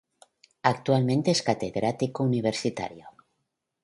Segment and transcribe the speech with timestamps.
[0.63, 3.07] Actualmente es catedrático universitario.